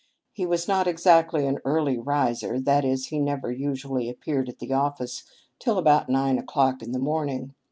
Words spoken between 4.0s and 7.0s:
appeared at the ofifice till about nine o'clock in the